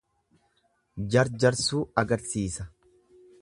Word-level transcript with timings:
Jarjarsuu 1.15 1.83
argisiisa. 2.03 2.67